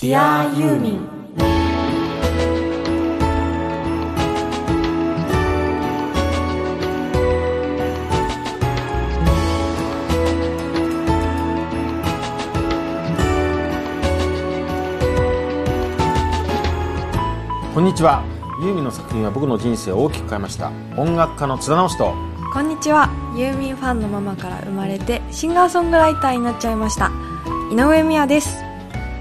[0.00, 1.06] Dear ユーミン
[17.74, 18.24] こんにちは。
[18.62, 20.72] ユーミンの作品は僕の人生を大きく変えました。
[20.96, 22.14] 音楽家の津田直人。
[22.54, 23.10] こんにちは。
[23.36, 27.10] ユーミンファンのママから生まれてシンガーソングライターになっちゃいました。
[27.70, 28.69] 井上美也です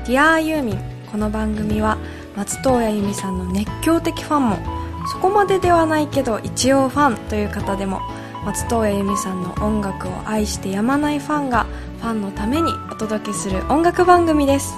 [0.09, 0.79] Dear ユーミン。
[1.11, 1.99] この番組は
[2.35, 4.57] 松任谷由実さんの熱狂的ファンも
[5.05, 8.01] そこまでではないけど一応ファンという方でも
[8.43, 11.67] 松任谷由実さんの音楽を愛してやまないファンが
[12.01, 14.73] ファンのためにお届けする音楽番組です。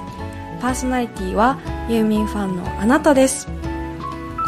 [0.59, 3.47] パーソナリティはユーミンファンのあなたです。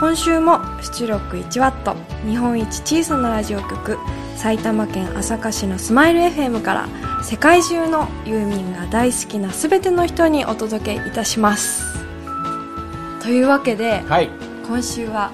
[0.02, 1.96] 今週も出力 1W
[2.28, 3.98] 日本一小さなラジオ局
[4.44, 6.90] 埼玉県朝霞市のスマイル FM から
[7.24, 12.04] 世界中のユーミンが大好きな全ての人にお届けいたします。
[13.22, 14.30] というわけではい。
[14.68, 15.32] 今週は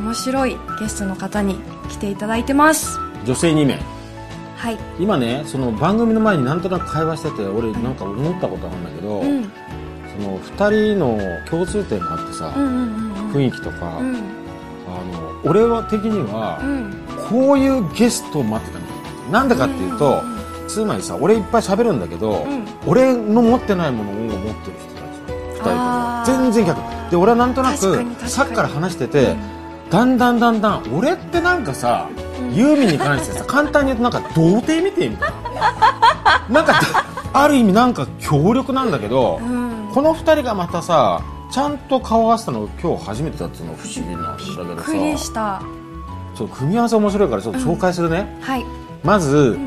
[0.00, 2.98] 面白いゲストの方に来ていただいてます。
[3.24, 3.78] 女性2名。
[4.56, 4.78] はい。
[4.98, 9.44] 今ねその番組の前になんとなく会話してて俺なんか思ったことあるんだけど、うん。
[9.44, 11.16] その2人の
[11.48, 12.76] 共通点があってさ、うんうんう
[13.28, 13.32] ん。
[13.34, 14.16] 雰囲気とか、うん。
[14.16, 14.18] あ
[15.04, 18.86] の俺は的にはう、んこういうゲストを待ってたの。
[19.30, 20.22] なんでかっていうと、
[20.68, 22.66] つまりさ俺いっぱい喋るんだけど、うん。
[22.86, 26.24] 俺の持ってないものを持ってる人たち2人とも。
[26.24, 27.10] 全然逆。
[27.10, 29.36] で俺はなんとなくさっきから話してて、
[29.90, 32.08] だんだんだんだん俺ってなんかさ、
[32.52, 35.34] ユーミンに関してさ 簡単に言うとなんか童貞みてえみたいな。
[36.48, 36.80] なんか
[37.32, 39.90] ある意味なんか強力なんだけど、うん。
[39.92, 45.62] この2人がまたさちゃんと顔合わせたの今日初めてだっていうの不思議なんだけどびっくりさした
[46.34, 48.64] ちょっと組み合わせ面白いからちょっと紹介するね、はい。
[49.04, 49.58] まず、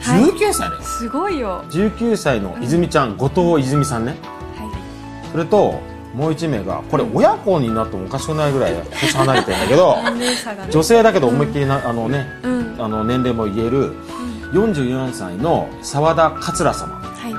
[0.00, 0.22] はい。
[0.24, 1.62] 19歳です、すごいよ。
[1.70, 4.16] 19歳の泉ちゃん、後藤泉さんね。
[4.56, 5.30] はい。
[5.32, 5.80] それと
[6.14, 10.72] もう1名がこれ親子になってもおかしくないぐらい年離れてるんだけど 年齢差がね。
[10.72, 12.76] 女性だけど思いっきりな、あのねうん。
[12.78, 13.92] あの年齢も言える
[14.52, 16.94] 44歳の澤田桂様。
[16.94, 17.34] はい。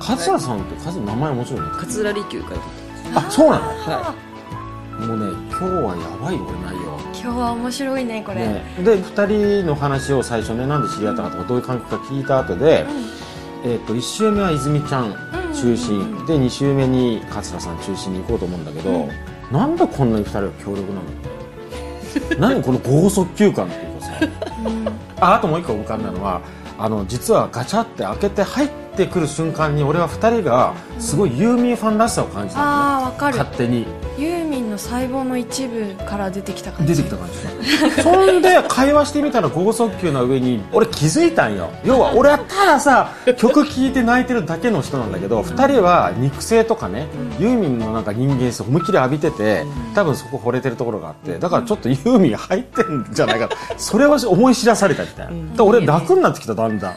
[0.00, 1.66] 桂さんって数名前面白いね。
[1.78, 2.54] 桂離宮か
[3.14, 3.62] らあそうなの？
[3.66, 4.14] は
[4.98, 6.98] もうね今日はやばいよ俺内容。
[7.14, 12.86] 今日は面白いねこれ、ね、で2人の話を最初ねなんで知り合ったかとかどういう関係か聞いた後で、
[13.64, 15.14] えー、と1週目は泉ちゃん
[15.54, 19.08] 中心、で2週目に桂さん中心に行こうと思うんだけど、
[19.50, 21.00] なんでこんなに2人が強力な
[22.38, 24.12] の 何この剛速球感っていうかさ。
[25.20, 26.40] ああともう一個浮かんだのは
[26.78, 33.38] あの実はガチャって開けて入ってくる瞬間に俺は2人がすごいユーミンファンらしさを感じたのね、ああわかる。
[33.38, 33.84] 勝手に
[34.78, 36.96] 細胞の一部から出てきた感じ。
[36.96, 38.02] 出てきた感じ。
[38.02, 41.70] そんで会話してみたら剛速球の上に俺気づいたんよ。
[41.84, 47.06] 要は俺はたださ曲聴いて泣いてるだけの人なんだけど2人は肉声とかね
[47.38, 55.32] ユーミンのなんか人間性思いっきり浴びてて多分そこ惚れてるところがあってだからちょっとユーミン入ってんじゃないかそれを思い知らされたみたいな。
[55.32, 56.96] だから俺楽になってきただんだん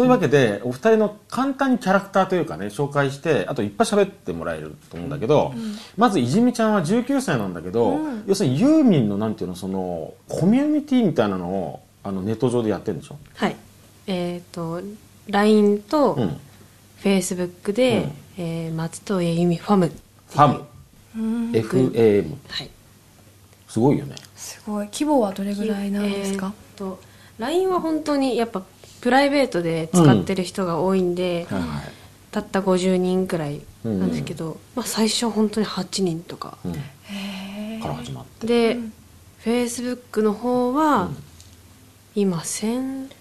[0.00, 5.52] というわけでお二人の簡単にキャラクターというかね紹介してあといっぱい喋ってもらえると思うんだけど、
[5.98, 13.56] まず泉ちゃんは19歳なんだけど、要するにユーミンのなんていうのそのコミュニティみたいなのをあのネット上でやってるんでしょ、はい。
[14.06, 14.80] えっ、と
[15.28, 16.40] LINE とうん、
[17.02, 18.12] Facebook で、うん。
[18.38, 19.92] えー松任谷由実ファム
[20.30, 20.64] ファム。
[21.52, 22.70] FAM はい。
[23.68, 24.16] すごいよね。
[24.34, 24.86] すごい。
[24.86, 27.10] 規模はどれぐらいなんですか、えーと
[27.40, 28.62] LINE は本当にやっぱ
[29.00, 31.68] プライベートで使ってる人が多いんで、はいはい。
[32.30, 36.72] たった50人くらいなんですけど、まあ、最初は本当に8人とか、うん。
[36.74, 36.78] へ
[37.78, 38.46] えから始まって。
[38.46, 38.78] で、
[39.44, 41.10] Facebook の方は、
[42.14, 43.12] 今1200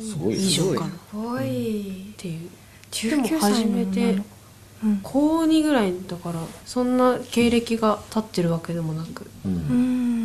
[0.00, 0.86] すごい以上かな。
[0.86, 2.14] っすごい。
[2.16, 2.48] ていう。
[2.90, 4.18] で19も歳初めて
[5.02, 9.52] 高2ぐらいだからそんな経歴が経ってるわけでもなくっうん。
[9.52, 9.56] う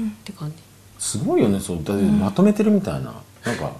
[0.07, 0.15] ん。
[0.23, 0.55] て感じ。
[0.97, 1.83] すごいよねそう。
[1.83, 3.73] だってまとめてるみたいな、なんか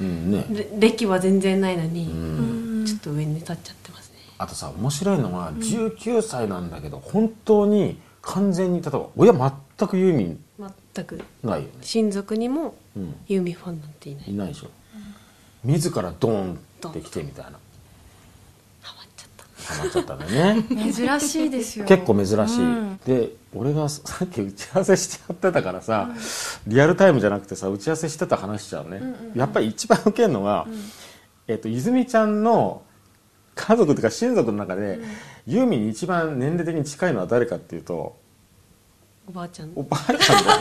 [0.00, 0.30] うん。
[0.30, 0.46] ね。
[0.50, 2.84] で歴は全然ないのに、うん。
[2.86, 4.18] ちょっと上に立っちゃってますね。
[4.38, 10.44] あとさ面白いのは19歳なんだけど本当に完全に例えば親全くユーミン
[10.94, 11.20] 全く。
[11.42, 14.30] ないよね、親族にもうん、ユーミンファンなんていない。
[14.30, 14.68] いないでしょ、
[15.64, 16.58] 自らドーン
[16.88, 17.52] ってきてみたいな
[19.64, 20.64] ハマっちゃったんだね。
[20.92, 21.84] 珍しいですよ。
[21.84, 22.96] 結構珍しい、うん。
[23.04, 26.10] で俺がさっき打ち合わせしちゃってたからさ、
[26.66, 29.02] リアルタイムじゃなくてさ打ち合わせしてた話しちゃうね、
[29.34, 30.66] やっぱり一番ウケるのは、
[31.48, 32.82] えっと泉ちゃんの
[33.54, 35.00] 家族というか親族の中で、
[35.46, 38.16] ユーミンに一番年齢的に近いのは誰かっていうと
[39.28, 39.72] おばあちゃん。
[39.74, 40.60] おばあちゃんだよ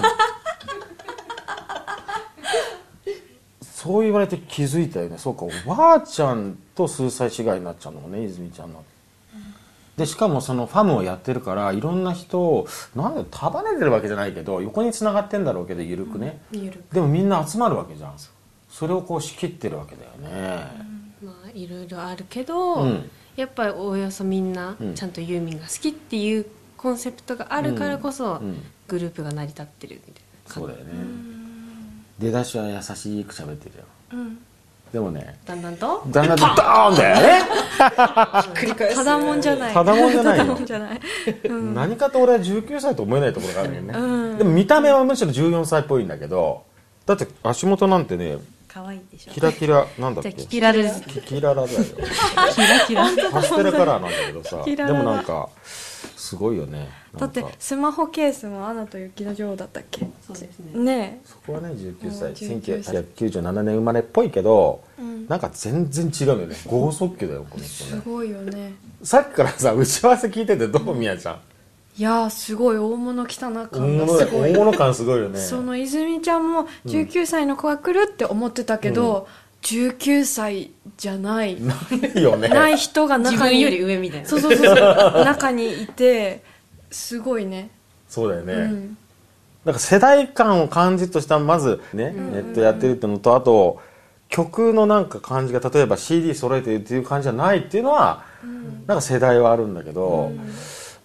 [3.62, 5.18] そう言われて気づいたよね。
[5.18, 8.84] そうかおばあちゃんと数歳違いになっちゃうのね泉ちゃんの。
[10.02, 18.14] でしかもそのファムをやってるからいろんな人をなんで束ねてるわけじゃないけど横につながってんだろうけど緩くね、ゆるでもみんな集まるわけじゃん。
[18.70, 20.66] それをこう仕切ってるわけだよね、
[21.24, 23.10] まあいろいろあるけど、うん。
[23.36, 24.96] やっぱりおおよそみんなうん。
[24.96, 26.46] ちゃんとユーミンが好きっていう
[26.78, 28.64] コンセプトがあるからこそ、うん。
[28.88, 30.94] グループが成り立ってるみたいなそうだよね。
[32.20, 33.84] 出だしは優しく喋ってるよ。
[34.14, 34.40] うん
[34.92, 35.40] でもね。
[35.46, 36.04] だんだんと？
[36.08, 37.44] だんだんドーンだよね
[38.54, 39.74] 繰り返ただもんじゃない。
[39.74, 41.00] ただもんじゃないよただもんじゃない。
[41.46, 41.74] うん。
[41.74, 44.38] 何かと俺は19歳と思えないところがあるよね、うん。
[44.38, 46.64] でも見た目はむしろ14歳っぽいんだけど
[47.06, 49.32] だって足元なんてね可愛いでしょ。
[49.32, 50.34] キラキラなんだっけ？
[50.34, 51.80] キキラルですキキララだよ。
[52.88, 53.32] キラキラ。
[53.32, 54.58] パステルカラーなんだけどさ。
[54.58, 54.94] でキララ。
[54.94, 55.48] もなんか
[56.18, 60.08] すごいよねだってスマホケースも「アナと雪の女王」だったっけ？
[60.26, 60.84] そうですね。
[60.84, 62.96] ねそこはね19歳うん19歳。
[62.96, 65.28] 1997年生まれっぽいけど、うん。
[65.28, 66.56] なんか全然違うのよね。
[66.66, 68.02] 剛速球だよこのえ人ね。
[68.02, 68.74] すごいよね。
[69.04, 71.40] さっきからさ打ち合わせ聞いててどうみやちゃん？
[71.98, 74.54] いやーすごい大物来たな大感が物すごい。
[74.54, 75.38] 大物感すごいよね。
[75.38, 79.28] その泉ちゃんも19歳の子が来るって思ってたけど、
[79.64, 81.62] 19歳じゃない。
[81.62, 81.76] な
[82.16, 82.48] いよね。
[82.48, 84.28] ない人が中に自分より上みたいな。
[84.28, 84.78] そうそうそうそう。
[85.26, 86.44] 中にいて
[86.92, 87.70] すごいね。
[88.08, 88.98] そうだよね、うん。
[89.66, 93.82] だから世代間を感じるとしたらまずね、ネットやってるってのとあと
[94.28, 98.24] 曲のなんか感じが例えば CD 揃えてるっていう感じじゃないっていうのは、
[98.88, 100.32] なんか世代はあるんだけど、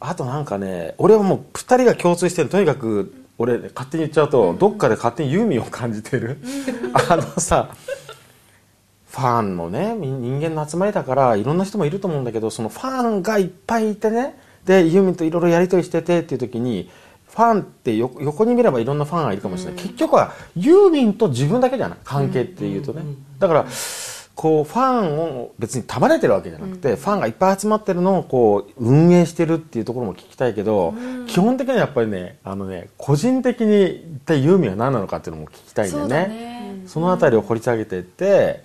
[0.00, 6.38] あとなんかね俺はもう2人が共通してるとにかく俺勝手に言っちゃうと、どっかで勝手にユーミンを感じてる、
[6.94, 7.70] あのさ
[9.10, 16.90] ファンのねみ人間の集まりだからいろんな人もいると思うんだけどそのファンがいっぱいいてねでユーミンといろいろやり取りしててっていう時に
[17.28, 21.98] ファンってよ横に見ればいろんなファンがいるかもしれない、結局はユーミンと自分だけじゃない。
[22.04, 23.02] 関係っていうとね、
[23.38, 23.66] だから
[24.34, 30.94] こうファンを別に束ねてるわけじゃなくて、ファンがいっぱい集まってるのをこう運営してるっていうところも聞きたいけど、
[31.26, 36.34] 基本的にはやっぱりねあのね個人的に一体ユーミンは何なのかっていうのも聞きたいんだそうだよね。
[36.34, 38.62] ねそのあたりを掘り下げていって、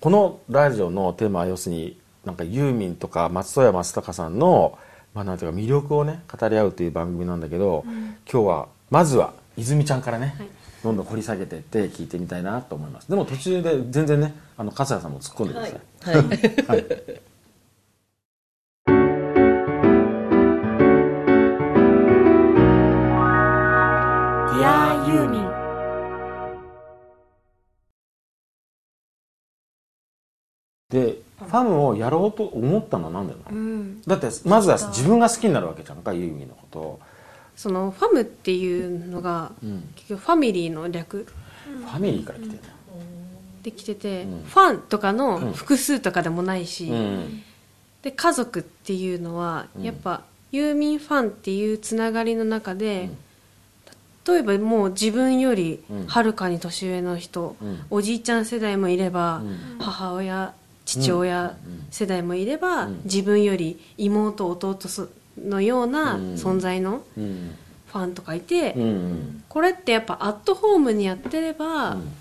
[0.00, 4.78] このラジオのテーマは要するになんかユーミンとか松任谷正隆さんの、
[5.14, 7.84] まあ、なんていうか魅力をね語り合うという番組なんだけど、
[8.30, 10.34] 今日はまずは泉ちゃんからね、
[10.82, 13.08] どんどん掘り下げていって聞いてみたいなと思います。
[13.08, 15.80] でも途中で全然ねあの桂さんも突っ込んでください、
[16.16, 16.26] はい。
[16.66, 16.84] はい。
[16.84, 25.44] ディアユーミン
[30.90, 31.23] で
[31.54, 34.02] ファムをやろうと思ったのは何だよな、うん。
[34.02, 36.78] だってまずは自分が好きになるわけじゃんかユーミンのこと。
[36.80, 37.00] を
[37.54, 39.88] そのファムっていうのが、ん。
[39.94, 41.28] 結局ファミリーの略。
[41.64, 42.60] ファミリーから来てる
[43.62, 44.42] できてて、うん。
[44.42, 47.42] ファンとかの複数とかでもないし、うん。
[48.02, 49.84] で家族っていうのは、うん。
[49.84, 53.10] やっぱユーミンファンっていうつながりの中で、
[54.26, 56.06] 例えばもう自分よりうん。
[56.08, 57.86] はるかに年上の人、うん。
[57.90, 59.78] おじいちゃん世代もいれば、うん。
[59.78, 60.52] 母親
[60.84, 61.56] 父親
[61.90, 63.00] 世代もいれば、うん。
[63.04, 65.08] 自分より妹弟そ
[65.38, 66.34] のようなうん。
[66.34, 67.54] 存在のうん。
[67.86, 68.82] ファンとかいて、うん。
[68.82, 72.12] うんこれってやっぱアットホームにやってれば、うん。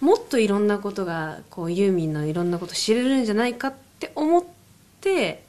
[0.00, 4.44] もっといろんなことがこうユーミンのいろんなこと知れるんじゃないかって思っ
[5.00, 5.42] て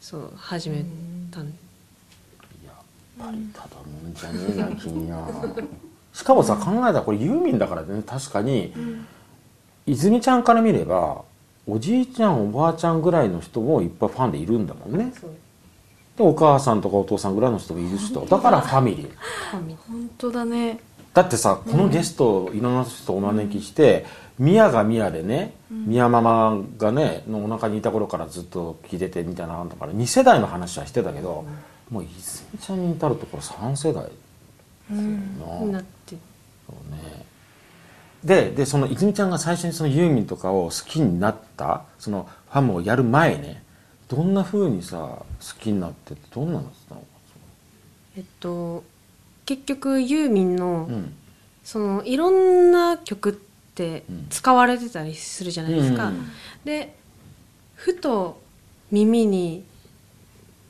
[0.00, 0.84] そう始め
[1.30, 1.46] たん。
[1.46, 1.54] やっ
[3.18, 5.28] ぱりただもんじゃねえな君は。
[6.12, 8.72] しかもさ考えたらこれユーミンだからね確かに、
[9.86, 11.22] 泉ちゃんから見れば
[11.66, 15.12] おじいちゃんおばあちゃんぐらいの人もいっぱいファンでいるんだもんね。
[16.16, 18.20] でお母さんとかお父さんぐらいの人もいる人。
[18.26, 19.08] だからファミリー。
[19.08, 20.80] ファミ本当だね。
[21.14, 24.06] だってさこのゲストをいろんな人をお招きして
[24.38, 31.44] 宮が宮でね宮ママがねのお腹にいた頃からずっと聞いててみたいなのだから2世代の話はしてたけど、
[31.90, 34.08] もう泉ちゃんに至るところ3世代
[34.90, 35.38] うん。
[35.66, 36.16] になって
[36.66, 37.26] そうね
[38.24, 43.62] ででその泉ちゃんが最初にそのユーミンとかを好きになったそのファムをやる前ね
[44.08, 45.24] どんな風にさ好
[45.58, 47.04] きになってってどんなのだったの？
[48.16, 48.84] えっと
[49.46, 51.14] 結局ユーミンの、うん。
[51.64, 54.26] そのいろんな曲ってうん。
[54.28, 56.30] 使われてたりするじゃないですか、うん。
[56.64, 56.94] で
[57.74, 58.40] ふと
[58.90, 59.64] 耳に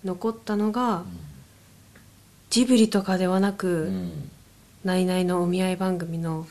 [0.04, 1.04] 残ったのが、
[2.50, 4.30] ジブリとかではなく、うん。
[4.84, 6.46] ナイナイのお見合い番組の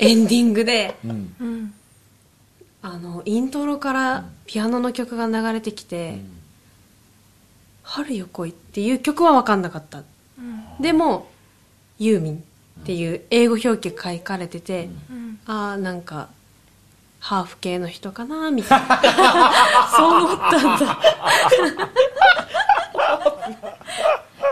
[0.00, 1.34] エンディングでうん。
[1.40, 1.74] うん
[2.80, 6.20] あのイントロからピアノの曲が流れてきて
[7.82, 10.02] 「春よ来い」っていう曲は分かんなかった。
[10.80, 11.28] でも
[11.98, 12.36] 「ユーミン」
[12.80, 15.40] っていう英語表記が書かれてて、うん。
[15.46, 16.28] ああなんか
[17.18, 19.02] ハーフ系の人かなみたいな。
[19.96, 20.98] そう思ったんだ。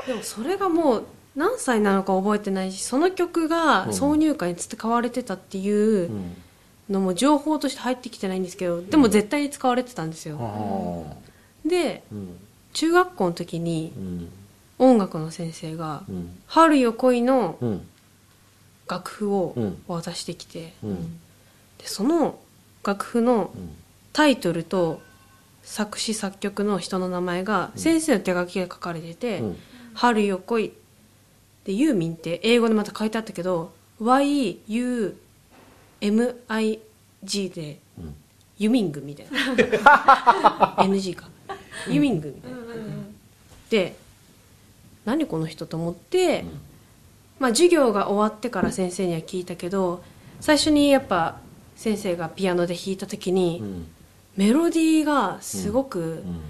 [0.07, 6.37] でもそれがもう何歳なのか覚えてないしその曲が挿入歌に使われてたっていううん。
[6.89, 10.39] のも情報として入ってきてないんですけどでも絶対に使われてたんですよ。
[10.41, 12.05] あで
[12.75, 14.29] 中学校の時にうん。
[14.79, 17.87] 音楽の先生がうん「春よ恋」のうん。
[18.89, 19.83] 楽譜をうん。
[19.89, 20.95] 渡してきてうん。
[21.79, 22.39] でその
[22.85, 23.71] 楽譜のうん。
[24.13, 25.01] タイトルと
[25.65, 29.57] 作詞作曲の人の名前が先生の手書きで書かれててうん
[29.95, 30.73] 「春よ来い」
[31.67, 35.13] でユーミンって英語でまた書いてあったけど YUMIG
[37.53, 38.15] でうん
[38.59, 40.77] ユミングみたいな。
[40.79, 41.29] NG か。
[41.89, 42.57] ユミングみたいな。
[43.71, 43.97] で
[45.05, 46.45] 何この人と思って、
[47.39, 50.03] まあ、授業が終わってから先生には聞いたけど
[50.41, 51.39] 最初にやっぱ
[51.77, 53.87] 先生がピアノで弾いた時に、うん。
[54.37, 56.41] メロディーがすごくうん。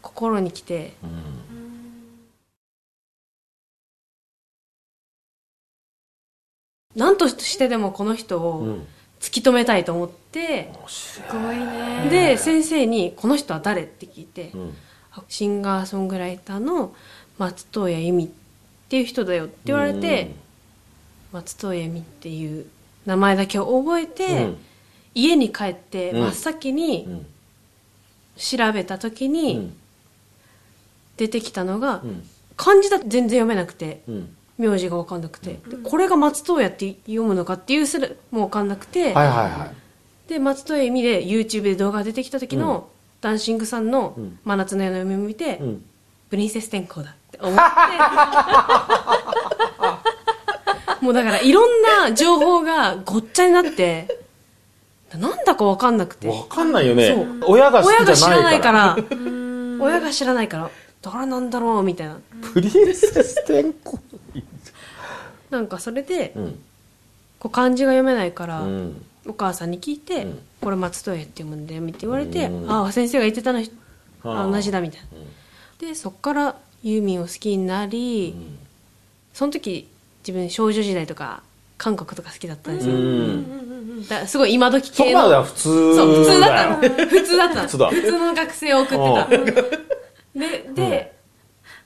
[0.00, 0.94] 心にきて、
[6.96, 8.86] 何としてでもこの人うをん。
[9.20, 12.08] 突き止めたいと思って、すごいね。
[12.08, 14.76] で先生に「この人は誰?」って聞いて、うん。
[15.28, 16.94] シンガーソングライターの
[17.36, 18.30] 松任谷由実っ
[18.88, 20.30] ていう人だよって言われて、
[21.32, 22.66] 松任谷由実っていう
[23.06, 24.56] 名前だけを覚えて、うん。
[25.16, 26.20] 家に帰ってうん。
[26.20, 27.26] 真っ先うにん。
[28.36, 29.76] 調べた時うにん。
[31.16, 32.28] 出てきたのが、うん。
[32.56, 40.28] 漢字だと全然読めなくてうん名字が分かんなくて、でこれが松任谷って読むのかっていうすらもう分かんなくて、はいはいはい。
[40.28, 42.88] で松任谷由実で YouTube で動画が出てきた時の、
[43.20, 45.84] ダンシングさんのうん「真夏の夜の夢」を見て、うん。
[46.30, 47.60] プリンセス天候だって思って。
[51.04, 54.18] もうだからいろんな情報がごっちゃになって
[55.14, 56.28] なんだか分かんなくて。
[56.28, 57.16] わかんないよね。
[57.46, 58.94] 親が好親が知らないいから。
[58.96, 59.06] から
[59.80, 62.18] 親が知らないから 誰なんだろうみたいな。
[62.52, 63.98] プリンセス天候
[65.50, 66.58] なんかそれでうん。
[67.38, 69.06] こう漢字が読めないから、うん。
[69.26, 70.38] お母さんに聞いて、うん。
[70.60, 72.70] これ松任谷って読むんだよって言われて、うん。
[72.70, 73.62] ああ先生が言ってたの
[74.24, 74.48] あ。
[74.50, 75.06] 同じだみたいな。
[75.12, 75.88] うん。
[75.88, 78.34] でそっからユーミンを好きになり、
[79.32, 79.88] その時
[80.26, 81.42] 自分少女時代とか
[81.76, 84.08] 韓国とか好きだったんですうよ、ん。
[84.08, 87.06] だすごい今時そこまでは普通そう普通だったよの。
[87.06, 87.62] 普通だったの。
[87.62, 87.88] 普通だ。
[87.90, 89.78] 普通の学生を送ってた。
[90.34, 91.17] でで、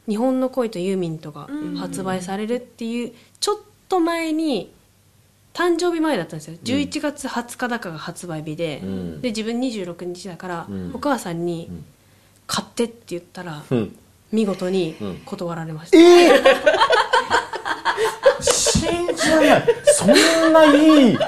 [0.09, 3.56] 日本の恋とユーミンとか発売されるっていうちょっ
[3.88, 4.73] と前に
[5.54, 6.56] 誕生日前だったんですよ。
[6.64, 9.21] 11月20日だかが発売日で、うん。
[9.21, 10.92] で自分26日だから、うん。
[10.94, 11.85] お母さんにん
[12.47, 13.97] 「買って」って言ったら、うん。
[14.32, 16.42] 見事にうん断られました、ええ
[18.40, 19.64] 信じられない。
[19.85, 21.18] そんないい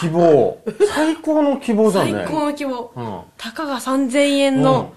[0.00, 0.58] 希望。
[0.92, 2.12] 最高の希望じゃんね。
[2.12, 2.92] 最高の希望。
[2.96, 3.20] うん。
[3.36, 4.92] たかが3000円の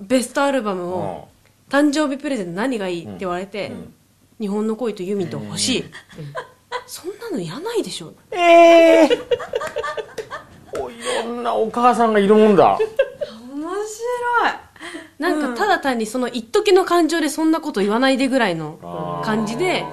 [0.00, 0.88] ベストアルバムうん。
[0.88, 1.28] を
[1.70, 3.04] 誕生日プレゼント何がいい？
[3.04, 3.94] って言われて、ん
[4.40, 5.84] 日本の恋とユーミンと欲しい、
[6.86, 9.08] そんなのいらないでしょええ
[10.78, 12.78] おいろんなお母さんがいるもんだ。
[13.52, 13.80] 面白い。
[15.18, 19.84] なんかただ単にその一時の感情でそんなこと言わないでぐらいの感じで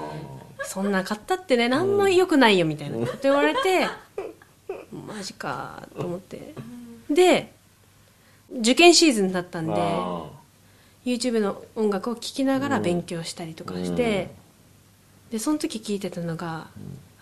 [0.64, 3.88] そんな買ったってね何も良くないよみたいなこと言われて
[4.92, 6.54] マジかと思って。
[7.10, 7.52] で
[8.62, 10.24] 受験シーズンだったんであ
[11.08, 14.30] YouTube の音楽を聴きながら勉強したりとかして、
[15.32, 16.68] でその時聴いてたのが、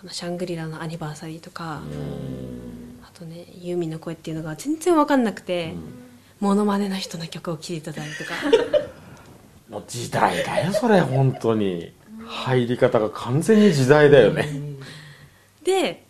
[0.01, 1.83] あのシャングリラのアニバーサリーとか、
[3.03, 5.75] あとねユーミンの声っていうのが全然分かんなくて、
[6.39, 8.33] モノマネの人の曲を聴いてたりとか。
[8.33, 8.89] ー
[9.69, 11.93] もう時代だよそれ本当に。
[12.27, 14.49] 入り方が完全に時代だよね。
[15.63, 16.03] で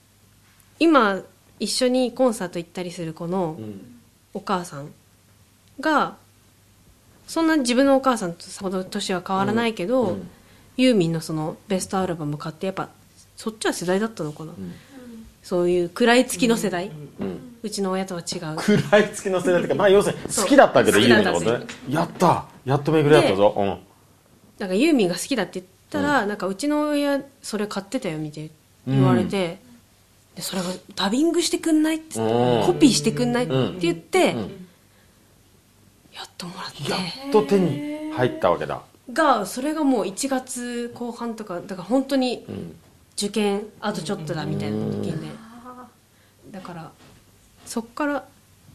[0.79, 1.22] 今
[1.60, 3.91] 一緒にコンサート行ったりする子のうん。
[4.34, 4.94] お母さん
[5.79, 6.17] が
[7.27, 10.29] そんな自分のお母さんとさほど年は変わらないけど、うん。
[10.77, 12.89] ユーミンのそのベストアルバム買ってやっぱ
[13.38, 14.51] そっちは世代だったのかな、
[15.41, 17.58] そういう食らいつきの世代、うん。
[17.63, 18.39] うちの親とは違う。
[18.60, 21.65] 食らいつきの世代っていうかまあ要するに好きだったけどユーミンのことね。
[21.89, 22.46] やった！
[22.65, 23.53] やっと巡り合ったぞ。
[23.58, 23.67] うん。
[24.60, 28.51] なんかユーミンが好きだって言ったら、なんかうちの親それ買ってたよみたいに
[28.86, 29.60] 言われて、
[30.36, 31.96] でそれがダビングしてくんない？
[31.96, 32.65] って、うん。
[32.65, 33.46] コピーしてくんない？
[33.46, 34.64] って言って、ん
[36.15, 36.89] やっともらって。
[36.89, 38.81] やっと手に入ったわけだ。
[39.12, 42.75] がそれがもう1月後半とかだから本当にん。
[43.17, 45.27] 受験あとちょっとだみたいな時で
[46.51, 46.91] だから
[47.65, 48.25] そっから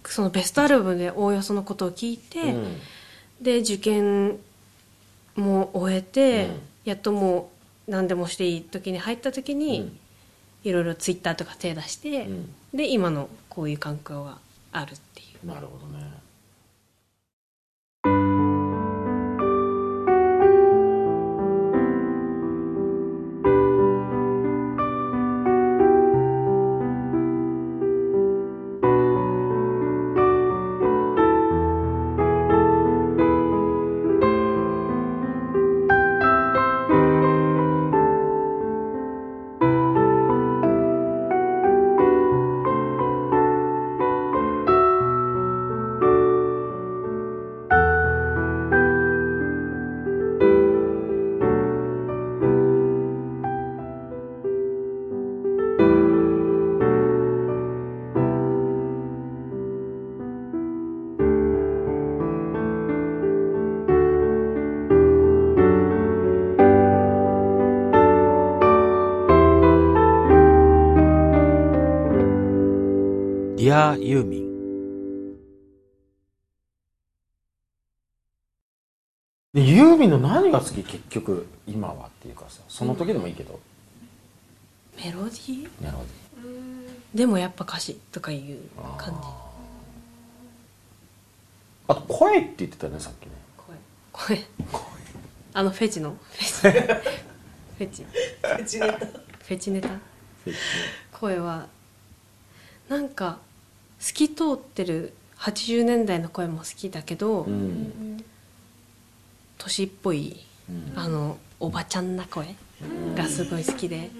[0.04, 2.76] そのベストアルバムでおおよそのことを聞いて、うん。
[3.40, 4.38] で受験
[5.36, 6.60] も終えて、うん。
[6.84, 7.50] やっとも
[7.86, 9.98] う何でもしていい時に入った時に、うん。
[10.64, 12.54] いろいろツイッターとか手出して、うん。
[12.72, 14.38] で今のこういう環境が
[14.72, 15.46] あるっていう。
[15.46, 16.09] なるほどね
[73.70, 75.36] ディアユーミン
[79.54, 80.82] でユーミンの何が好き？
[80.82, 83.60] 結局今はっていうかさその時でもいいけど、
[84.96, 85.68] メロディー？
[85.80, 85.98] メロ
[87.14, 88.58] デでもやっぱ歌詞とかいう
[88.98, 89.20] 感じ。
[91.86, 93.30] あと声って言ってたよねさっきね。
[94.12, 94.36] 声。
[94.36, 94.46] 声。
[95.54, 96.16] あのフェチの。
[96.32, 97.02] フェチ。
[97.78, 98.98] フェチフェチネタ。
[98.98, 99.70] フェチ。
[99.70, 99.88] ネタ
[101.12, 101.68] 声は
[102.88, 103.38] なんか
[104.00, 108.24] 透き通ってる80年代の声も好きだけど、うん
[109.58, 110.40] 年っぽい
[110.70, 110.98] うん。
[110.98, 112.54] あのおばちゃんな声
[113.14, 114.10] がすごい好きで、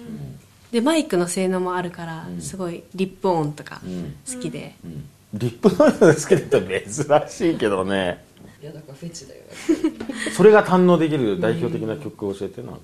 [0.71, 2.41] でマイクの性能もあるから、うん。
[2.41, 4.15] すごいリップ音とかうん。
[4.31, 5.09] 好きで、うん。
[5.33, 8.23] リップノイズが好きだったら珍しいけどね。
[8.61, 9.41] いやだからフェチだよ
[10.37, 12.79] それが堪能できる代表的な曲を教えてなんか。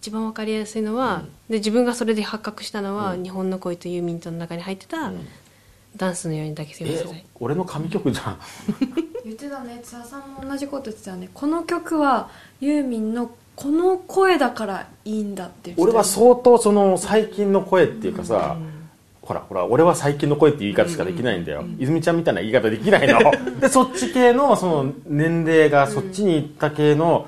[0.00, 5.16] 一番わかりやすいのは、で自分がそれで発覚したのは「日本の恋とユーミント」の中に入ってた、ん
[5.96, 8.38] ダンスのようにだけすみませんえ俺の神曲じゃん。
[9.24, 9.80] 言ってたね。
[9.82, 11.28] 津田さんも同じこと言ってたよね。
[11.34, 12.28] この曲は
[12.60, 15.90] ユーミンのこの声だからいいんだって言ってたよね。
[15.90, 18.56] 俺は相当その最近の声っていうかさ、
[19.22, 23.18] ほらほら俺は最近の声っていう言い方しかできないんだよ、泉ちゃんみたいな言い方できないの。
[23.60, 27.26] でそっち系のその年齢がそっちに行った系の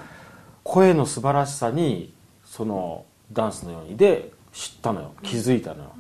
[0.62, 2.12] 声の素晴らしさに
[2.45, 3.97] そのダンスのように。
[3.97, 5.12] で知ったのよ。
[5.23, 5.90] 気づいたのよ、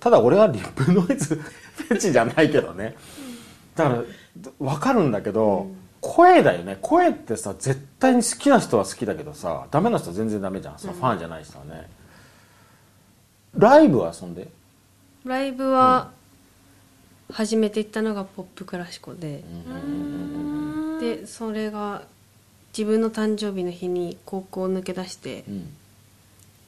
[0.00, 1.40] ただ俺はリップノイズ
[1.84, 2.96] フェチじゃないけどね。
[3.74, 4.02] だから
[4.58, 5.68] 分かるんだけど、
[6.00, 6.78] 声だよね。
[6.80, 10.78] 声ってさ絶対に好きな人は好きだけどさダメな人は全然ダメじゃん。
[10.78, 11.88] さ、ファンじゃない人はね。
[13.56, 14.48] ライブは遊んで？
[15.24, 16.10] ライブは
[17.30, 19.42] 初めて行ったのがポップクラシコで、
[21.00, 22.02] でそれが
[22.76, 25.44] 自分の誕生日の日に高校を抜け出して、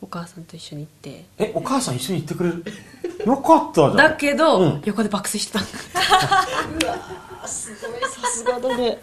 [0.02, 1.24] お母さんと一緒に行って。
[1.38, 2.64] えお母さん一緒に行ってくれる？
[3.26, 3.96] よかったじゃん。
[3.96, 4.82] だけど、うん。
[4.84, 5.60] 横で爆睡してた
[7.46, 8.98] すごいさすがだね。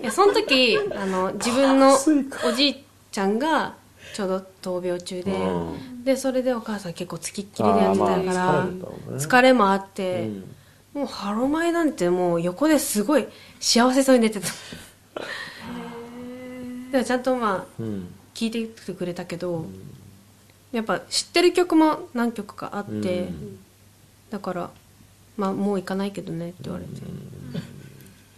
[0.00, 1.96] いやその時あの自分の
[2.44, 3.74] おじいちゃんが
[4.14, 4.28] ちょう
[4.62, 5.34] ど闘病中で、う
[5.74, 6.04] ん。
[6.04, 9.18] でそれでお母さん結構つきっきりでやってたから、まあ疲れたろうね。
[9.18, 10.28] 疲れもあって、
[10.94, 11.00] うん。
[11.00, 13.26] もうハロマイなんてもう横ですごい
[13.60, 14.46] 幸せそうに寝てた。
[16.92, 18.08] でもちゃんとまあうん。
[18.32, 19.64] 聴いてきてくれたけど、
[20.76, 23.58] やっぱ知ってる曲も何曲かあって、うん。
[24.28, 24.70] だから
[25.38, 26.90] まあもう行かないけどねって言われて、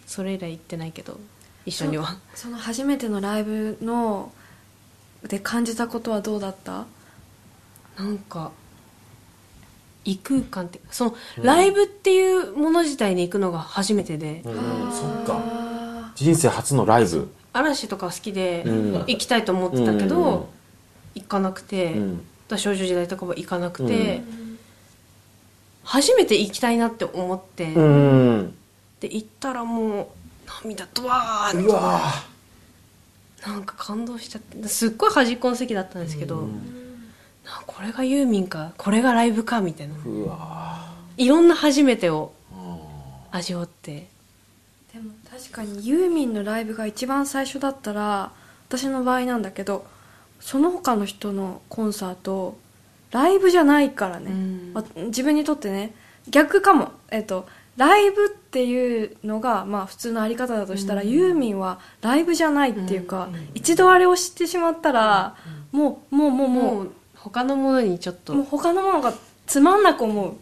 [0.07, 1.19] それ以来行ってないけど
[1.67, 2.17] 一緒には。
[2.37, 4.33] その初めてのライブの
[5.27, 6.87] で感じたことはどうだった？
[7.99, 8.53] なんか
[10.05, 15.43] 異空間ってその、ライブっていうもの自体に行くのが初めてで、うんそっか。
[15.45, 17.33] あ人生初のライブ。
[17.53, 18.95] 嵐とか好きでうん。
[18.95, 20.58] 行きたいと思ってたけど、うん
[21.21, 22.27] 行かなくて、うん。
[22.49, 24.23] だ少女時代とかも行かなくて、う
[25.85, 28.55] 初めて行きたいなって思って、うん。
[29.01, 30.07] で行ったらもう
[30.65, 32.01] 涙ドワーッうわ
[33.47, 36.49] なんか感動しちゃってすっごい端っこの席だったんですけど、
[37.45, 39.95] なこれがユーミンかこれがライブかみたいな。
[40.05, 42.33] うわいろんな初めてを
[43.31, 44.09] 味わって。
[44.93, 48.33] ーでも確かにユーミンのライブが一番最初だったら
[48.69, 49.87] 私の場合なんだけど
[50.41, 52.57] その他の人のコンサート
[53.11, 54.73] ライブじゃないからね、うん。
[54.75, 55.95] あ自分にとってね
[56.29, 56.93] 逆かも。
[57.11, 57.47] えっと
[57.79, 65.37] ライブっていうのが、まあ、普通のあり方だとしたら、ユーミンはライブじゃないっていうか、一度あれを知ってしまったら、
[65.71, 68.33] もうもうもうももう他のものにちょっと。
[68.33, 69.15] うもう他のものが
[69.47, 70.35] つまんなく思う。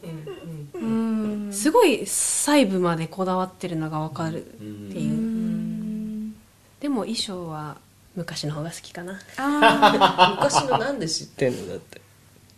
[0.78, 6.36] うんすごい細部までこだわってるのが分かるっていう、うん。
[6.80, 7.76] でも衣装は
[8.16, 9.20] 昔の方が好きかな。
[9.36, 11.68] あ昔のなんで知ってんの？
[11.68, 12.00] だって。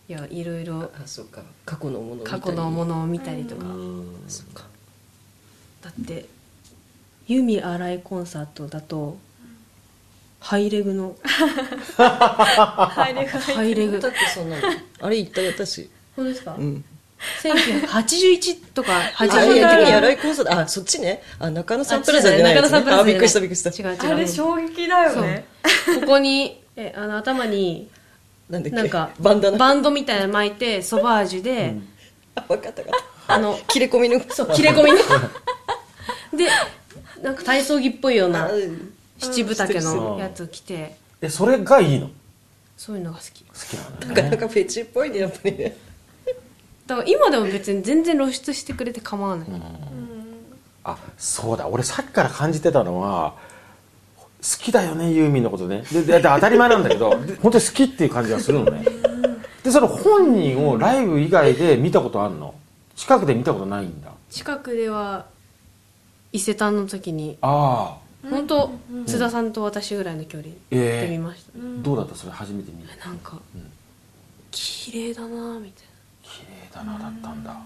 [0.09, 1.43] いやいろいろあそうか。
[1.67, 2.41] 過去のものを見たり。
[2.41, 3.65] 過去のものを見たりとか、
[4.29, 4.65] そうか。
[5.83, 6.27] だって
[7.27, 9.19] ユミ新井コンサートだと
[10.41, 11.17] ハイレグの
[11.97, 14.01] 入れがハイレグ。
[14.01, 14.63] だってそんなの。
[15.01, 15.91] あれ言ったよ私。
[16.17, 16.85] 本当ですか、うん
[17.43, 21.23] 1981とかあ80いや年やらいコンサートあそっちね。
[21.39, 22.79] あ中野サンプラザじゃないやつね。
[22.93, 23.71] あびっくりしたびっくりした。
[23.71, 24.13] 違う違う。
[24.13, 25.45] あれ衝撃だよね。
[26.01, 27.89] ここにえあの頭に
[28.49, 28.77] なんだっけ？
[28.77, 31.75] なんかバンダナバンドみたいなの巻いてソバージュで、
[32.35, 33.35] あ分かった分かった。
[33.35, 34.21] あの切れ込みの？
[34.31, 34.99] そう切れ込みの？
[36.39, 36.49] で
[37.23, 38.49] なんか体操着っぽいような
[39.19, 39.97] 七分丈うん。
[39.97, 40.97] のやつを着て。
[41.21, 42.07] えそれがいいの？
[42.07, 42.13] 好
[42.77, 43.43] そういうのが好き。
[43.43, 45.77] きなんだなかなかフェチっぽいねやっぱりね
[46.89, 49.49] だから今でも別に全然露出してくれて構わない、
[50.85, 51.69] あそうだ。
[51.69, 53.35] 俺さっきから感じてたのは
[54.41, 55.85] 好きだよねユーミンのことね。
[55.93, 58.85] ででで当たり前なんだけどで 本当に好きっていう感じがするのね。
[59.63, 62.55] でその本人をライブ以外で見たことあるの？
[62.97, 64.11] 近くで見たことないんだ。
[64.31, 65.27] 近くでは
[66.33, 67.37] 伊勢丹の時に。
[67.43, 68.09] ああ。
[68.31, 68.71] 本当
[69.07, 72.17] 津田さんと私ぐらいの距離ええで見ました、どうだった？
[72.17, 73.39] それ初めて見てなんか、
[74.51, 75.29] 綺麗だな
[75.61, 75.88] みたい綺麗
[76.73, 77.53] だなだったんだ。
[77.53, 77.65] な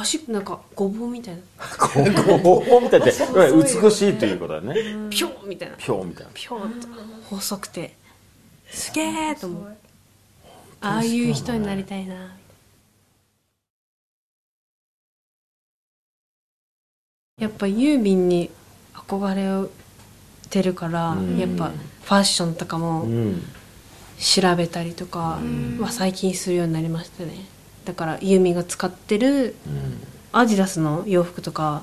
[0.00, 1.42] 足なんかごぼうみたいな。
[1.76, 4.74] こうみたいって美しいということだね。
[5.10, 5.76] ピョーみたいな。
[5.76, 6.30] ピョーみたいな。
[6.32, 6.88] ピョーっと
[7.36, 7.96] 細くて。
[8.70, 9.76] すげえと思う。
[10.80, 12.14] ああいう人になりたいな。
[12.14, 12.34] みたいな
[17.38, 18.50] やっぱユーミンに
[18.94, 19.68] 憧れ
[20.50, 21.38] てるから、うん。
[21.38, 23.42] やっぱファッションとかもうん。
[24.20, 25.40] 調べたりとか
[25.80, 27.32] は最近するようになりましたね
[27.90, 29.56] だからユーミンが使ってる
[30.30, 31.82] アディダスの洋服とか、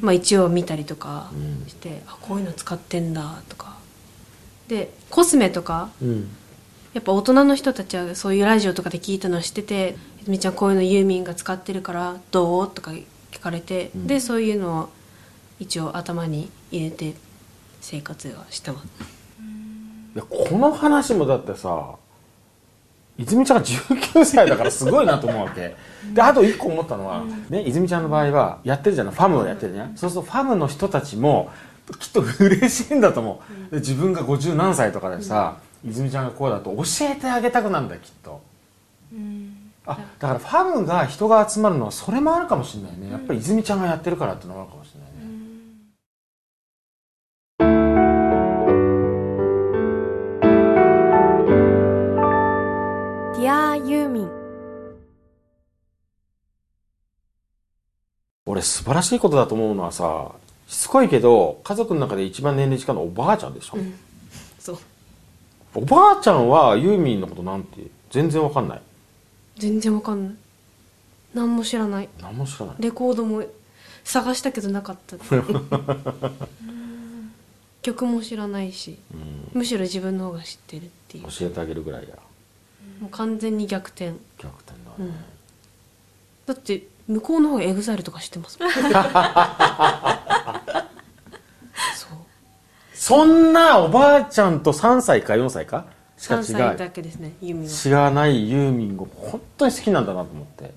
[0.00, 1.32] まあ、一応見たりとか
[1.66, 3.76] して、あこういうの使ってんだとか。
[4.68, 6.28] でコスメとかうん。
[6.94, 14.88] やっぱ大人の人たちはそういうラジオとかで聞いたのを知ってて「泉ちゃんこういうのユーミンが使ってるからどう?」とか聞かれて、でそういうのを
[15.58, 17.14] 一応頭に入れて
[17.80, 18.86] 生活はしてます。
[20.14, 21.96] いやこの話もだってさ
[23.18, 25.74] 泉ちゃんが19歳だからすごいなと思うわけ。
[26.14, 31.50] であと1個思ったのは、ね、泉ちゃんの場合はやってるじゃないファムをやってるじゃない、そうするとファムの人たちも
[31.98, 38.40] きっと嬉しいんだと思う、で自分が50何歳とかでさ、泉ちゃんがこうだと教えてあげたくなるんだよきっと、
[39.84, 43.10] あだからファムが人が集まるのはそれもあるかもしれないね。
[43.10, 44.77] やっぱり泉ちゃんがやってるからっていうのもあるかも
[53.78, 54.30] ユーミン。
[58.46, 60.32] 俺素晴らしいことだと思うのはさ
[60.66, 63.76] しつこいけど家族の中で一番年齢近いのはおばあちゃんでしょ、
[64.58, 64.78] そう。
[65.74, 68.82] おばあちゃんはユーミンのことなんて全然わかんない。
[69.58, 70.36] 全然わかんない。
[71.34, 72.08] 何も知らない。
[72.20, 72.76] 何も知らない。
[72.80, 73.44] レコードも
[74.02, 75.16] 探したけどなかった。
[77.82, 78.98] 曲も知らないし。
[79.52, 81.24] むしろ自分の方が知ってるっていう。
[81.24, 82.16] 教えてあげるぐらいや
[83.00, 84.12] もう完全に逆転。
[84.38, 85.12] 逆転だね、
[86.46, 88.70] だって向こうの方が EXILE とか知ってますもん。
[88.72, 88.78] そ
[92.14, 92.18] う。
[92.92, 95.86] そんなおばあちゃんと3歳か4歳か？
[96.16, 97.70] しか3歳違いだけですねユーミンは。
[97.70, 100.72] 知らないユーミンを本当に好きなんだなと思って。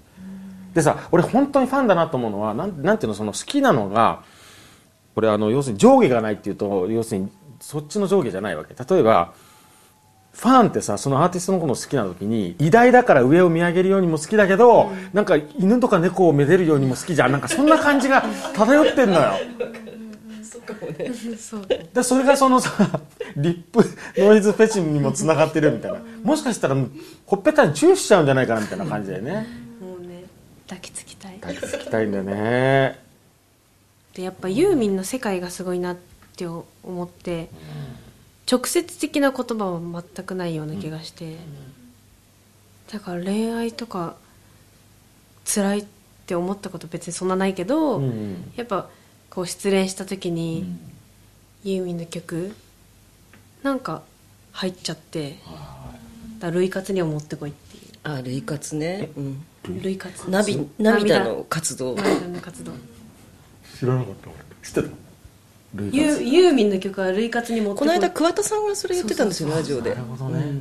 [0.74, 4.24] でさ俺本当にファンだなと思うのはなんなんていうのその好きなのが
[5.16, 7.30] これあの要するに上下がないっていうと要するに
[7.60, 8.74] そっちの上下じゃないわけ。
[8.74, 9.34] 例えば
[10.34, 17.32] ファンってさそのアーティストのことを好きな時に偉大だから上を見上げるようにも好きだけど、なんか犬とか猫をめでるようにも好きじゃん。
[17.32, 18.24] なんかそんな感じが
[18.56, 19.34] 漂ってんのよ。
[20.42, 21.12] そうかもね。
[21.38, 23.00] そうでそれがそのさ
[23.36, 23.84] リップ
[24.18, 26.00] ノイズフェチにもつながってるみたいな。
[26.24, 26.76] もしかしたら
[27.26, 29.48] ほっぺたにチューしちゃうんじゃないかなみたいな感じだよね。
[29.82, 30.24] もうね
[30.68, 31.36] 抱きつきたい。
[31.42, 33.00] 抱きつきたいんだよね。
[34.16, 35.98] でやっぱユーミンの世界がすごいなっ
[36.36, 36.64] て思
[37.04, 37.50] って
[38.50, 41.38] 直接的な言葉は全くないような気がして。
[42.92, 44.16] だから恋愛とか
[45.46, 45.86] 辛いっ
[46.26, 48.52] て思ったこと別にそんなないけど、うん。
[48.56, 48.90] やっぱ
[49.30, 50.66] こう失恋した時に、
[51.64, 52.54] ユーミンの曲
[53.64, 54.04] なんか
[54.52, 55.38] 入っちゃって
[56.40, 61.96] だから類活には持ってこいっていあ類活ね、うん、う類活ナビ涙の活動。
[61.96, 62.74] 涙の活動。
[63.80, 64.38] 知らなかった俺。
[64.64, 64.82] 知ってた？
[64.82, 64.92] 類
[65.76, 67.88] ユユーミンの曲は類活に持ってこい。
[67.88, 69.92] この間桑田さんがそれ言ってたんですよラジオで。
[69.92, 70.60] なるほどね、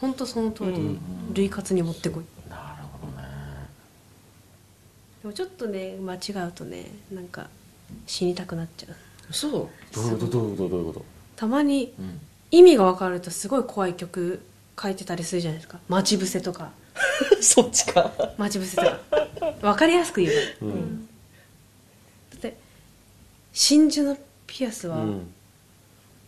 [0.00, 0.98] 本当その通り、
[1.34, 2.24] 類活に持ってこい。
[2.50, 3.28] なるほどね。
[5.22, 7.48] でもちょっとね間違うとねなんか
[8.06, 9.32] 死にたくなっちゃう。
[9.32, 9.52] そう
[9.94, 10.32] どういうこと？
[10.32, 10.68] どういうこと？
[10.68, 11.04] どういうこと？
[11.36, 12.20] たまにうん。
[12.52, 14.40] 意味が分かるとすごい怖い曲
[14.80, 15.80] 書いてたりするじゃないですか。
[15.88, 16.70] 待ち伏せとか。
[17.42, 18.12] そっちか。
[18.38, 19.00] 待ち伏せとか。
[19.60, 20.74] 分かりやすく言えば、だ
[22.36, 22.56] って
[23.52, 24.16] 真珠の
[24.46, 25.32] ピアスはうん。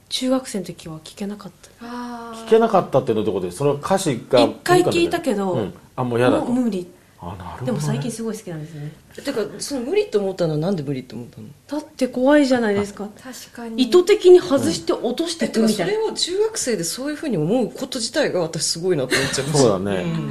[0.08, 5.74] 中学生の時は聞けなかった、あ聞けなかったっていうのどこでそれは歌詞が一回聞いたけどうん。
[5.96, 6.46] あもう嫌だと。
[6.46, 6.86] もう無理。
[7.20, 7.66] あなるほどね。
[7.66, 8.92] でも最近すごい好きなんですよね。
[9.22, 11.48] てかその無理と思ったのはなんで無理と思ったの？
[11.66, 13.08] だって怖いじゃないですか。
[13.22, 13.82] 確かに。
[13.82, 19.60] 意図的に外して落としてくみたいな、れを中学生でそういうふうに思うこと自体が私すごいなと思っちゃいます。
[19.60, 20.04] そうだね。
[20.04, 20.30] ん。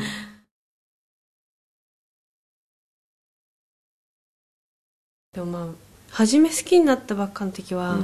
[5.33, 5.86] でもまあ
[6.17, 7.99] 初め好きになったばっかの時は、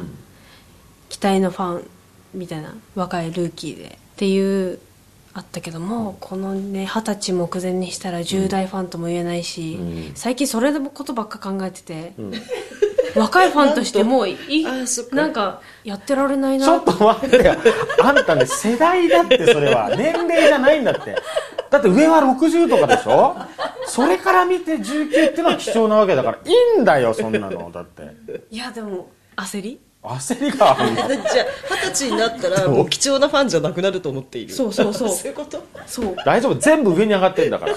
[1.10, 1.90] 期待のファン
[2.36, 3.86] みたいな若いルーキーで。
[3.86, 4.78] っていう
[5.34, 10.12] あったけどもこのね二十歳目前にしたら10代ファンとも言えないし、うん。
[10.14, 12.32] 最近それのことばっか考えてて、ん。
[13.20, 14.38] 若いファンとしてもうい
[15.12, 16.68] なんかやってられないな。
[16.68, 17.38] ちょっと待って。
[17.38, 17.56] よ
[18.04, 19.90] あんたね世代だってそれは。
[19.98, 21.16] 年齢じゃないんだって。
[21.72, 23.36] だって上は60とかでしょ？
[23.88, 28.04] それから見て19っていうのは貴重なわけだからいいんだよ そんなのだって。
[28.52, 29.80] いやでも焦り？
[30.04, 30.96] 焦りがあるの？
[31.08, 34.54] じゃあ二十歳になったらもう貴重なファンじゃなくなると思っている。
[34.54, 35.10] そうそうそう。
[35.10, 35.64] そういうこと？
[35.88, 36.16] そう。
[36.26, 36.56] 大丈夫。
[36.56, 37.74] 全部上に上がってんだから。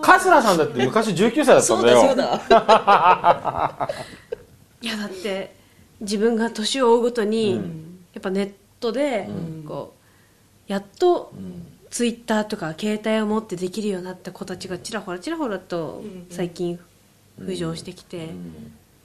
[0.00, 2.02] 桂さんだって昔19歳だったそうんだよ。
[2.02, 3.88] だそうだ。
[4.80, 5.54] いやだって
[6.00, 7.54] 自分が年を追うごとに、
[8.14, 9.28] やっぱネットで、
[9.66, 9.94] こ
[10.68, 11.32] うやっと、
[11.92, 16.80] ツイッターとか携帯を持ってできるようになった子たちがちらほらちらほらと最近
[17.38, 18.30] 浮上してきて、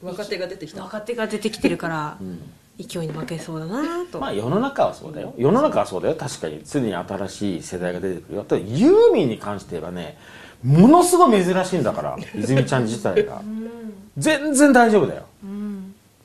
[0.01, 0.83] 若手が出てきた。
[0.83, 2.17] 若手が出てきてるから、
[2.79, 5.33] 勢いに負けそうだなと、 まあ世の中はそうだよ。
[5.37, 6.15] 世の中はそうだよ。
[6.15, 6.61] 確かに。
[6.63, 8.43] 常に新しい世代が出てくるよ。
[8.45, 10.17] ただユーミンに関して言えばね
[10.63, 13.41] ものすごい珍しいんだから 泉ちゃん自体が。
[14.17, 15.23] 全然大丈夫だよ、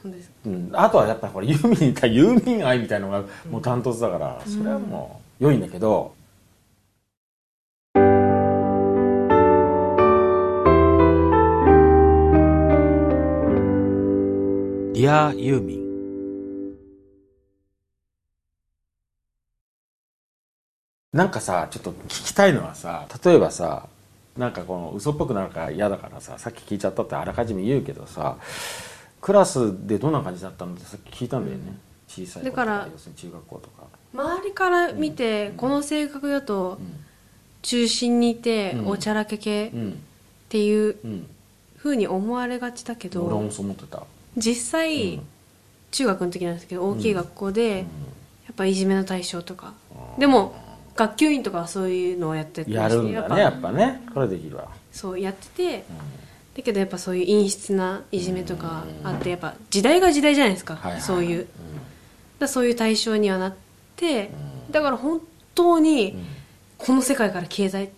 [0.00, 0.30] そうです。
[0.46, 6.12] うん、あとはやっぱりユーミンユーミン愛みたいのがもうダントツだからそれはもう良いんだけど、
[15.02, 16.76] ディアユーミン
[21.12, 23.88] なんかさちょっと聞きたいのはさ例えばさ
[24.36, 28.36] なんかこの嘘っぽくなるから嫌だからささっき聞いちゃったってあらかじめ言うけどさ
[29.20, 31.64] クラスでどんな感じだったのってさっき聞いたんだよね、
[32.06, 33.82] 小さい子とだから要するに中学校とか。
[34.14, 36.78] 周りから見て、この性格だと、
[37.62, 38.88] 中心にいて、うん。
[38.88, 40.02] おちゃらけ系っうん。
[40.48, 41.26] ていううん。
[41.76, 44.02] ふうに思われがちだけど、俺もそう思ってた
[44.36, 45.26] 実際、うん。
[45.92, 47.82] 中学の時なんですけど大きい学校で、や
[48.50, 49.74] っぱいじめの対象とか、
[50.18, 50.54] でも
[50.96, 53.58] 学級委員とかはそういうのをやっててやるんだねやぱ。
[53.58, 54.00] っぱね。
[54.14, 54.68] これできるわ。
[54.90, 55.84] そうやってて、
[56.56, 61.46] だけどやっぱそういう陰湿ないじめとかあってやっぱ時代が時代じゃないですか、はいはいそういう、
[62.38, 63.54] だそういう対象にはなっ
[63.96, 64.30] て、
[64.70, 65.20] だから本
[65.54, 66.16] 当に
[66.78, 67.90] この世界から消えたいっ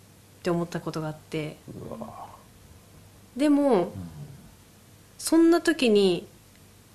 [0.42, 1.58] て思ったことがあって。
[3.36, 3.92] でも、
[5.24, 6.26] そんな時に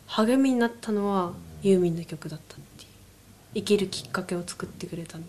[0.05, 2.89] 励みになったのはユーミンの曲だったっていう。
[3.55, 5.23] 生きるきっかけを作ってくれたの。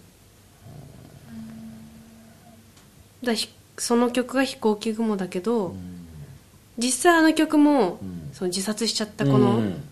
[3.24, 3.32] だ
[3.78, 5.74] その曲が「飛行機雲」だけど、
[6.76, 8.00] 実際あの曲も、
[8.34, 9.82] その自殺しちゃった子のうん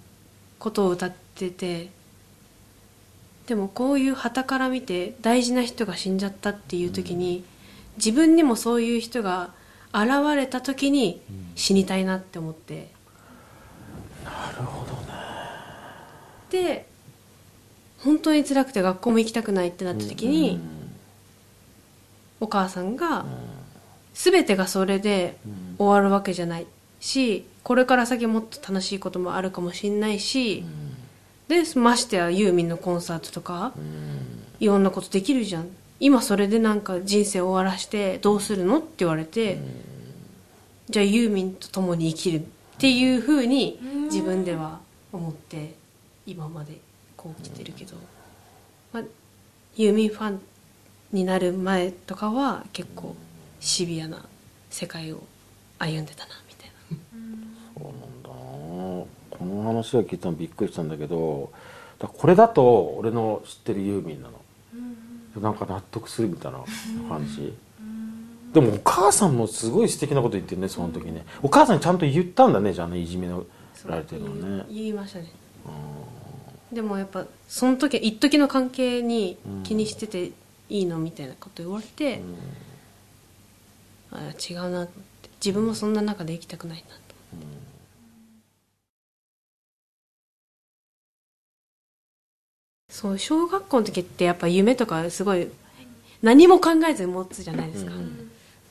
[0.58, 1.88] ことを歌ってて、
[3.46, 7.42] でもこういう旗から見て大事な人が死んじゃったっていう時に、
[7.96, 9.54] 自分にもそういう人が
[9.94, 11.22] 現れた時に
[11.54, 12.98] 死にたいなって思って、
[14.28, 15.12] なるほどね
[16.50, 16.86] で
[17.98, 20.60] 本当に辛くて学校も行きたくないってなった時に、
[22.40, 23.26] お母さんが、
[24.14, 25.36] 全てがそれで
[25.78, 26.66] 終わるわけじゃない
[26.98, 30.64] しこれから先もっと楽しいこともあるかもしれないし、
[31.48, 33.72] でましてやユーミンのコンサートとか、
[34.60, 35.68] いろんなことできるじゃん。
[36.00, 39.58] 今それでなんか人生終わらしてどうするのって言われて、
[40.88, 42.42] じゃあユーミンと共に生きるっ
[42.78, 44.80] ていうふうに自分では
[45.12, 45.74] 思って
[46.28, 46.78] 今まで
[47.16, 47.96] こう来てるけど、
[48.92, 49.02] まあ、
[49.76, 50.40] ユーミンファン
[51.10, 53.16] になる前とかは結構
[53.60, 54.26] シビアな
[54.68, 55.22] 世界を
[55.78, 56.74] 歩んでたなみたいな。
[57.74, 58.28] そうなんだ。
[58.28, 61.50] なこの話を聞いたのびっくりしたんだけど
[61.98, 66.58] だこれだと俺の知ってるユーミンなの、なんか納得するみたいな
[67.08, 67.54] 感じ、
[68.52, 71.24] でもお母さんもすごい素敵なこと言ってるねその時ね。
[71.42, 73.46] お母さんにちゃんと言ったんだねじゃあねいじめの
[73.86, 74.66] られてるのね。
[74.68, 75.32] 言いましたね
[76.72, 80.32] でもやっぱその時一時の関係に気にしてて
[80.68, 82.20] いいのみたいなこと言われて、
[84.12, 84.92] あ違うなって
[85.44, 86.98] 自分もそんな中で生きたくないなと
[92.90, 95.48] そう小学校の時ってやっぱ夢とかすごい
[96.20, 97.92] 何も考えずに持つじゃないですか、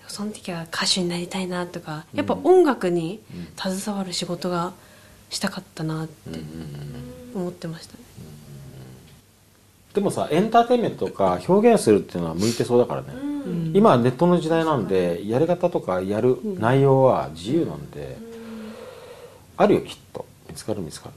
[0.07, 3.21] その時は歌手になりたいなとかやっぱ音楽に
[3.55, 4.73] 携わる仕事が
[5.29, 6.39] したかったなって
[7.37, 7.99] 思ってましたね、
[9.93, 13.07] でもさエンターテインメントとか表現するっていうのは向いてそうだからね、
[13.73, 18.17] 今はネットの時代なんでやり方とかやる内容は自由なんで、
[19.55, 20.25] あるよきっと。
[20.49, 21.13] 見つかる見つかる。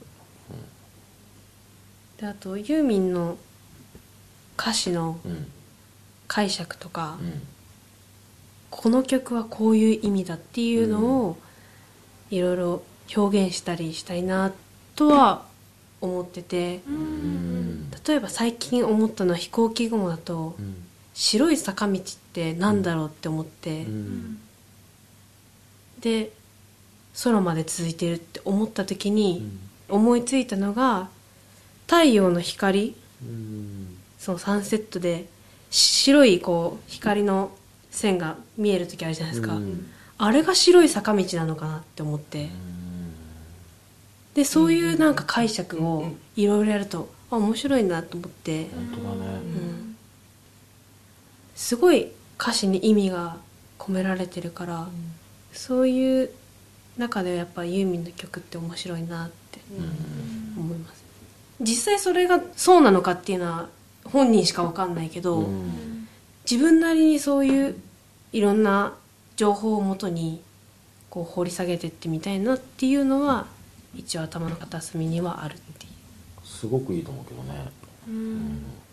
[2.21, 3.39] であとユーミンの
[4.59, 5.47] 歌詞のうん。
[6.33, 7.43] 解釈とか、うん。
[8.71, 11.37] この曲はこういう意味だっていうのを
[12.31, 12.83] いろいろ
[13.17, 14.53] 表現したりしたいな
[14.95, 15.43] とは
[16.01, 16.81] 思ってて。
[16.87, 17.91] うん。
[18.07, 20.77] 例えば最近思ったのは飛行機雲だとうん
[21.13, 23.83] 白い坂道ってなんだろうって思って。
[23.83, 24.39] うん。
[26.01, 26.33] で
[27.23, 29.47] 空まで続いてるって思った時に
[29.89, 31.09] 思いついたのが
[31.87, 32.95] 太陽の光。
[33.23, 33.97] うん。
[34.19, 35.27] そのサンセットで
[35.71, 37.51] 白いこう光の
[37.91, 39.91] 線が見える時あるじゃないですか、うん。
[40.19, 42.49] あれが白い坂道なのかなって思って
[44.35, 49.27] でそういうなんか解釈をいろいろやるとあ面白いなと思って、本当だね。
[49.27, 49.97] うん。
[51.55, 53.37] すごい歌詞に意味が
[53.79, 54.89] 込められてるから、
[55.53, 56.31] そういう
[56.97, 59.61] 中でやっぱユーミンの曲って面白いなって
[60.57, 61.05] 思います。
[61.61, 63.69] 実際それがそうなのかっていうのは
[64.05, 66.09] 本人しか分かんないけど、うん。
[66.51, 67.77] 自分なりにそういう
[68.33, 68.95] いろんな
[69.37, 70.41] 情報をもとに
[71.11, 73.47] こう掘り下げてってみたいなっていうのは
[73.95, 75.91] 一応頭の片隅にはあるっていう。
[76.47, 77.67] すごくいいと思うけどね、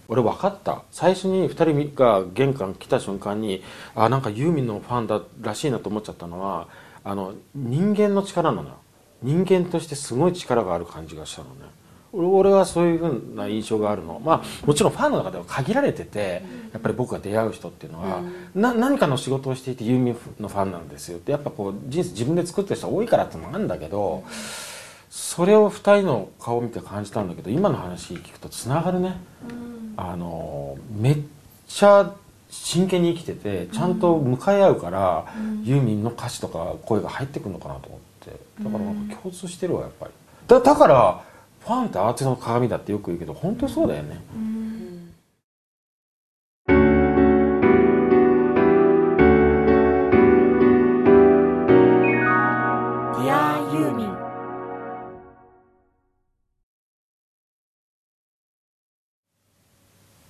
[0.08, 0.84] 俺分かった。
[0.92, 3.64] 最初に2人が玄関来た瞬間に
[3.96, 6.68] あなんかユーミンのファンだらしいなと思っちゃったのは
[7.04, 8.76] あの人間の力なのよ。
[9.24, 11.56] 人間としてすごい力がある感じがしたのね。
[12.14, 14.22] 俺俺はそういうふうな印象があるの。
[14.24, 18.22] まあもちろんファンの中では限られててやっぱり僕が出会う人っていうのは、
[18.56, 24.24] な何かの仕事をしていてユーミンのファンなんですよってやっぱこう人生自分で作ってる人多いからってのもあるんだけど、
[25.10, 29.18] それを2人の顔を見て感じたんだけど今の話聞くとつながるね、
[29.96, 31.18] あのめっ
[31.68, 32.14] ちゃ
[32.50, 35.26] 真剣に生きててちゃんと向かい合うから、
[35.64, 38.08] ユーミンの歌詞とか声が入ってくるのかなと思って。
[38.64, 40.12] だからなんか共通してるわやっぱり。
[40.48, 41.24] だだから
[41.62, 44.97] ファンってアーティストの鏡だってよく言うけど本当にそうだよね、Dear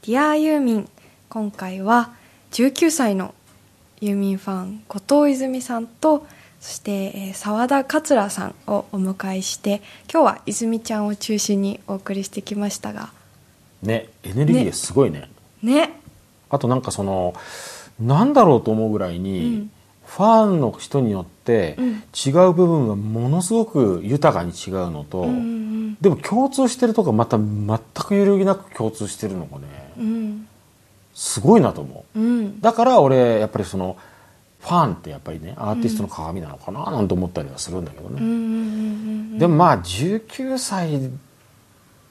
[0.07, 0.89] ディアユーミン
[1.27, 2.11] 今回は
[2.51, 3.35] 19歳の
[3.99, 6.25] ユーミンファン後藤泉さんと
[6.61, 13.11] そしてえー澤田桂さんをお迎えして今日は泉ちゃんを中心にお送りしてきましたが。
[13.83, 15.29] ねエネルギーがすごいね。
[15.61, 15.99] ね。
[16.49, 17.33] あとなんかその
[17.99, 19.71] なんだろうと思うぐらいに、うん。
[20.05, 22.03] ファンの人によってうん。
[22.15, 25.66] 違う部分がものすごく豊かに違うのと、うんうん
[26.01, 30.47] でも共通してるとこまた全く揺るぎなく共通してるのがねうん
[31.17, 32.19] すごいなと思う。
[32.19, 32.61] うん。
[32.61, 33.97] だから俺やっぱりその
[34.59, 41.09] ファンってやっぱりねアーティストの鏡なのかななんて思ったりはするんだけどね、でもまあ19歳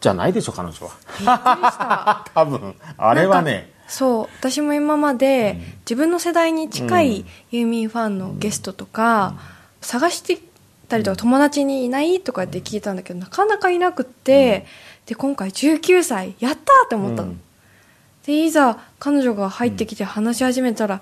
[0.01, 0.91] じゃないでしょ彼女
[1.25, 2.25] は。
[2.35, 2.75] 多分。
[2.99, 3.71] あれはね。
[3.87, 4.29] そう。
[4.41, 9.35] 私も今まで自分の世代に近いユーミンファンのゲストとか
[9.81, 10.41] 探して
[10.89, 14.67] たりとか友達にいないとかって聞いたんだけどなかなかいなくって
[15.07, 17.41] で今回19歳やったーって思ったの、うん。
[18.27, 21.01] でいざ彼女が入ってきて話し始めたら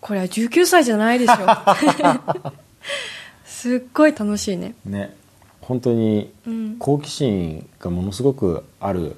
[0.00, 1.34] これは19歳じゃないでしょ。
[3.44, 4.74] すっごい楽しいね。
[4.84, 5.16] ね。
[5.62, 6.76] 本当にうん。
[6.78, 9.16] 好奇心がものすごくある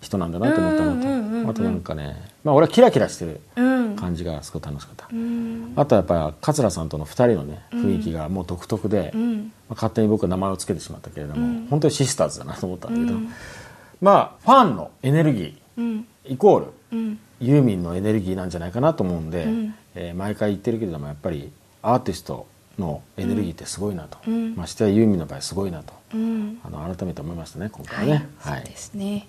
[0.00, 1.50] 人なんだなと思ったのと。
[1.50, 3.96] あとなんかねまあ俺はキラキラしてるうん。
[3.96, 5.72] 感じがすごい楽しかった、うん。
[5.76, 9.52] あとやっぱり桂さんとの2人のね雰囲気がもう独特で、まうん。
[9.68, 11.66] あ勝手に僕は名前を付けてしまったけれども、うん。
[11.68, 13.28] 本当にシスターズだなと思ったんだけど、うん。
[14.00, 15.84] まあファンのエネルギうん。
[15.84, 17.18] ーイコールうん。
[17.40, 19.74] ユーミンのエネルギーなんじゃないかなと思うんで、うん。
[19.94, 21.50] えー毎回言ってるけれどもやっぱり
[21.82, 22.46] アーティスト
[22.78, 24.54] のエネルギーってすごいなと、うん。
[24.56, 26.58] ましてやユーミンの場合すごいなと、うん。
[26.64, 29.26] あの改めて思いましたね今回はね、そうですね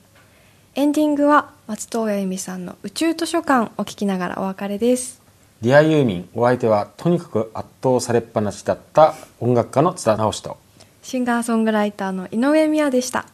[0.74, 5.22] エンディングは松任谷由実さんの「宇宙図書館」を聞きながらお別れです。
[5.62, 10.58] ディアユーミンお相手はとにかく圧倒されっぱなしだった音楽家の津田直人。
[11.04, 13.26] シンガーソングライターの井上美也でした。